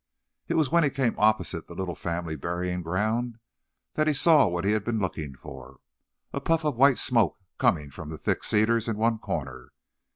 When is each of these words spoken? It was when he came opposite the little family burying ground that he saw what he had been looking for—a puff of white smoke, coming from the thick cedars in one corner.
It 0.47 0.55
was 0.55 0.71
when 0.71 0.81
he 0.83 0.89
came 0.89 1.13
opposite 1.19 1.67
the 1.67 1.75
little 1.75 1.93
family 1.93 2.35
burying 2.35 2.81
ground 2.81 3.37
that 3.93 4.07
he 4.07 4.13
saw 4.13 4.47
what 4.47 4.65
he 4.65 4.71
had 4.71 4.83
been 4.83 4.97
looking 4.97 5.35
for—a 5.35 6.41
puff 6.41 6.63
of 6.65 6.75
white 6.75 6.97
smoke, 6.97 7.37
coming 7.59 7.91
from 7.91 8.09
the 8.09 8.17
thick 8.17 8.43
cedars 8.43 8.87
in 8.87 8.97
one 8.97 9.19
corner. 9.19 9.69